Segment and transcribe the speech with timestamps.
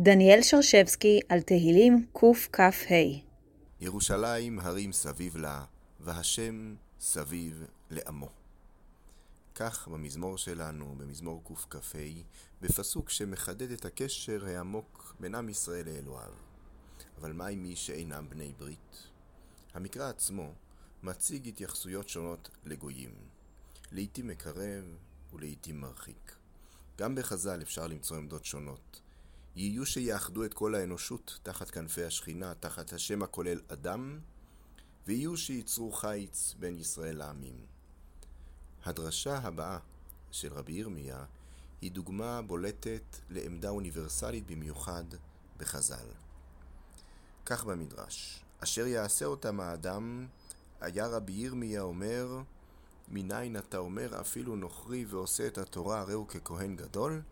[0.00, 2.94] דניאל שרשבסקי על תהילים קכ"ה
[3.80, 5.64] ירושלים הרים סביב לה,
[6.00, 8.28] והשם סביב לעמו.
[9.54, 11.98] כך במזמור שלנו, במזמור קכ"ה,
[12.60, 16.32] בפסוק שמחדד את הקשר העמוק בין עם ישראל לאלוהיו.
[17.20, 19.08] אבל מה עם מי שאינם בני ברית?
[19.74, 20.52] המקרא עצמו
[21.02, 23.14] מציג התייחסויות שונות לגויים.
[23.92, 24.84] לעתים מקרב
[25.32, 26.36] ולעתים מרחיק.
[26.98, 29.00] גם בחז"ל אפשר למצוא עמדות שונות.
[29.60, 34.18] יהיו שיאחדו את כל האנושות תחת כנפי השכינה, תחת השם הכולל אדם,
[35.06, 37.66] ויהיו שייצרו חיץ בין ישראל לעמים.
[38.84, 39.78] הדרשה הבאה
[40.30, 41.24] של רבי ירמיה
[41.80, 45.04] היא דוגמה בולטת לעמדה אוניברסלית במיוחד
[45.56, 46.06] בחז"ל.
[47.46, 50.26] כך במדרש, אשר יעשה אותם האדם,
[50.80, 52.42] היה רבי ירמיה אומר,
[53.08, 57.22] מניין אתה אומר אפילו נוכרי ועושה את התורה הרי הוא ככהן גדול?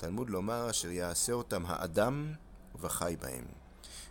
[0.00, 2.32] תלמוד לומר אשר יעשה אותם האדם
[2.80, 3.44] וחי בהם.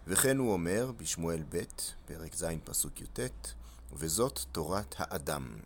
[0.07, 1.63] וכן הוא אומר בשמואל ב',
[2.05, 3.19] פרק ז', פסוק י"ט,
[3.93, 5.57] וזאת תורת האדם.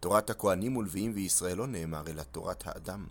[0.00, 3.06] תורת הכהנים ולוויים וישראל לא נאמר, אלא תורת האדם.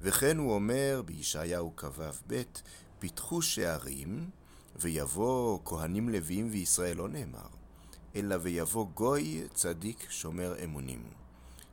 [0.00, 2.42] וכן הוא אומר בישעיהו כ"ב,
[2.98, 4.30] פיתחו שערים,
[4.76, 7.48] ויבוא כהנים לוויים וישראל לא נאמר,
[8.16, 11.02] אלא ויבוא גוי צדיק שומר אמונים.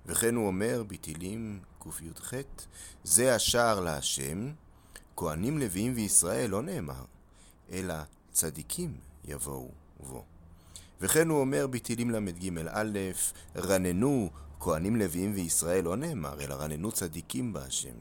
[0.06, 2.34] וכן הוא אומר בתהילים קי"ח,
[3.04, 4.52] זה השער להשם,
[5.16, 7.06] כהנים לוויים וישראל לא נאמר,
[7.72, 7.96] אלא
[8.32, 10.24] צדיקים יבואו בו.
[11.02, 13.00] וכן הוא אומר בתהילים ל"ג א',
[13.56, 17.96] רננו כהנים לוויים וישראל לא נאמר, אלא רננו צדיקים בהשם.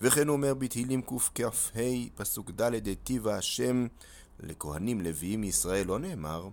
[0.00, 1.80] וכן הוא אומר בתהילים קכ"ה,
[2.14, 3.86] פסוק ד', היטיבה השם
[4.40, 6.48] לכהנים לוויים מישראל לא נאמר,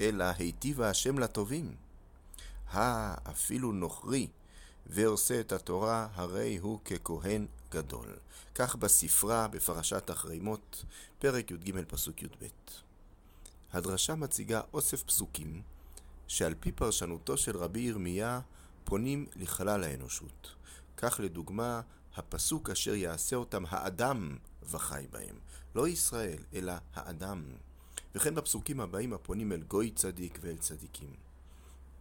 [0.00, 1.74] אלא היטיבה השם לטובים.
[2.74, 4.26] אפילו נוכרי
[4.88, 8.16] ועושה את התורה, הרי הוא ככהן גדול.
[8.54, 10.84] כך בספרה בפרשת אחרי מות,
[11.18, 12.46] פרק י"ג פסוק י"ב.
[13.72, 15.62] הדרשה מציגה אוסף פסוקים
[16.26, 18.40] שעל פי פרשנותו של רבי ירמיה
[18.84, 20.54] פונים לכלל האנושות.
[20.96, 21.80] כך לדוגמה,
[22.16, 24.36] הפסוק אשר יעשה אותם האדם
[24.70, 25.38] וחי בהם.
[25.74, 27.44] לא ישראל, אלא האדם.
[28.14, 31.14] וכן בפסוקים הבאים הפונים אל גוי צדיק ואל צדיקים.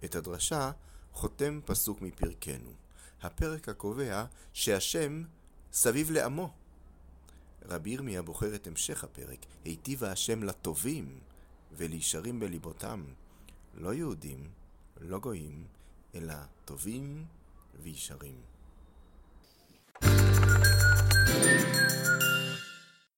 [0.05, 0.71] את הדרשה
[1.13, 2.86] חותם פסוק מפרקנו.
[3.21, 5.23] הפרק הקובע שהשם
[5.71, 6.53] סביב לעמו.
[7.65, 11.19] רבי ירמיה בוחר את המשך הפרק, היטיבה השם לטובים
[11.77, 13.03] ולישרים בליבותם,
[13.73, 14.49] לא יהודים,
[15.01, 15.67] לא גויים,
[16.15, 16.35] אלא
[16.65, 17.25] טובים
[17.83, 18.35] וישרים.